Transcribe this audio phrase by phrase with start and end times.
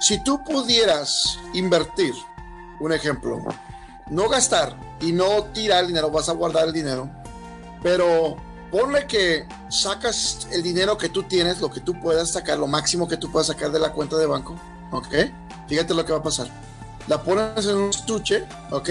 [0.00, 2.14] Si tú pudieras invertir,
[2.80, 3.38] un ejemplo,
[4.08, 7.10] no gastar y no tirar dinero, vas a guardar el dinero,
[7.82, 8.36] pero
[8.70, 13.06] ponle que sacas el dinero que tú tienes, lo que tú puedas sacar, lo máximo
[13.06, 14.56] que tú puedas sacar de la cuenta de banco,
[14.90, 15.14] ¿ok?
[15.68, 16.48] Fíjate lo que va a pasar.
[17.06, 18.88] La pones en un estuche, ¿ok?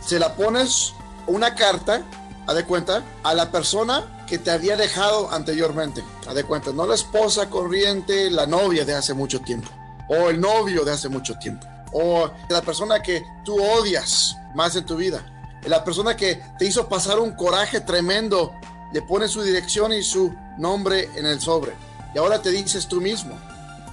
[0.00, 0.94] Se la pones
[1.26, 2.02] una carta,
[2.46, 6.86] a de cuenta, a la persona que te había dejado anteriormente, a de cuenta, no
[6.86, 9.68] la esposa corriente, la novia de hace mucho tiempo,
[10.08, 14.84] o el novio de hace mucho tiempo, o la persona que tú odias más en
[14.84, 15.24] tu vida,
[15.64, 18.54] la persona que te hizo pasar un coraje tremendo
[18.92, 21.72] le pones su dirección y su nombre en el sobre.
[22.14, 23.38] Y ahora te dices tú mismo,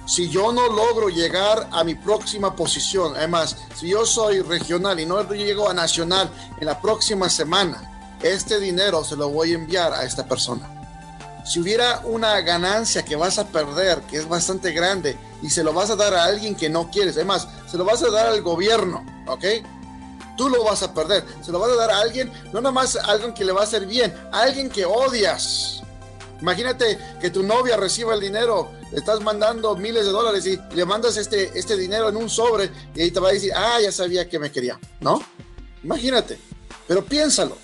[0.06, 5.06] si yo no logro llegar a mi próxima posición, además, si yo soy regional y
[5.06, 7.80] no llego a nacional en la próxima semana,
[8.20, 10.79] este dinero se lo voy a enviar a esta persona.
[11.44, 15.72] Si hubiera una ganancia que vas a perder, que es bastante grande, y se lo
[15.72, 18.42] vas a dar a alguien que no quieres, además, se lo vas a dar al
[18.42, 19.44] gobierno, ¿ok?
[20.40, 21.22] tú lo vas a perder.
[21.42, 23.60] Se lo vas a dar a alguien, no nada más a alguien que le va
[23.60, 25.82] a hacer bien, a alguien que odias.
[26.40, 30.86] Imagínate que tu novia reciba el dinero, le estás mandando miles de dólares y le
[30.86, 33.92] mandas este, este dinero en un sobre y ahí te va a decir, ah, ya
[33.92, 35.22] sabía que me quería, ¿no?
[35.84, 36.38] Imagínate,
[36.88, 37.58] pero piénsalo.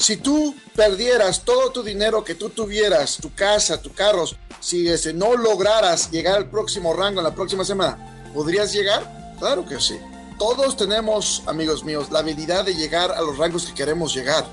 [0.00, 5.12] Si tú perdieras todo tu dinero que tú tuvieras, tu casa, tus carros, si ese,
[5.12, 9.36] no lograras llegar al próximo rango en la próxima semana, ¿podrías llegar?
[9.38, 9.98] Claro que sí.
[10.38, 14.46] Todos tenemos, amigos míos, la habilidad de llegar a los rangos que queremos llegar.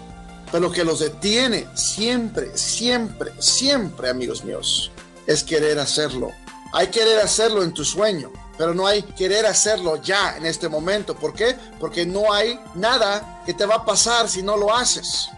[0.51, 4.91] Pero lo que los detiene siempre, siempre, siempre, amigos míos,
[5.27, 6.33] es querer hacerlo.
[6.73, 11.15] Hay querer hacerlo en tu sueño, pero no hay querer hacerlo ya en este momento.
[11.15, 11.55] ¿Por qué?
[11.79, 15.29] Porque no hay nada que te va a pasar si no lo haces.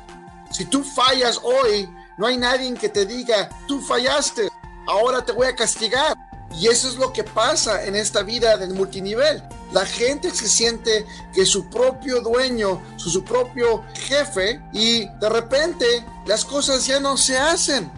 [0.51, 4.49] Si tú fallas hoy, no hay nadie que te diga, tú fallaste,
[4.87, 6.17] ahora te voy a castigar.
[6.51, 9.43] Y eso es lo que pasa en esta vida del multinivel.
[9.71, 15.85] La gente se siente que su propio dueño, su, su propio jefe, y de repente
[16.25, 17.91] las cosas ya no se hacen.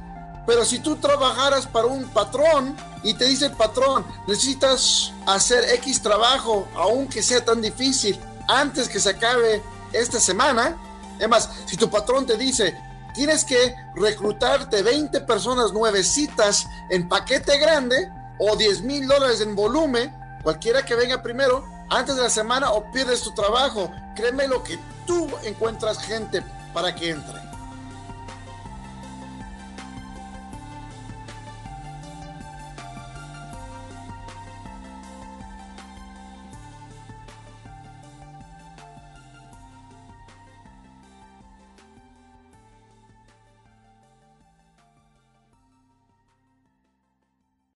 [0.46, 6.02] Pero si tú trabajaras para un patrón y te dice el patrón, necesitas hacer X
[6.02, 9.62] trabajo, aunque sea tan difícil, antes que se acabe
[9.94, 10.78] esta semana,
[11.18, 12.78] además, si tu patrón te dice,
[13.14, 20.22] tienes que reclutarte 20 personas nuevecitas en paquete grande o 10 mil dólares en volumen,
[20.44, 23.92] Cualquiera que venga primero, antes de la semana o pierdes tu trabajo.
[24.16, 27.51] Créeme lo que tú encuentras gente para que entre.